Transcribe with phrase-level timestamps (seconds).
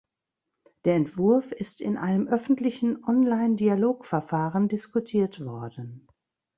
[0.83, 6.07] Der Entwurf ist in einem öffentlichen Online-Dialogverfahren diskutiert worden.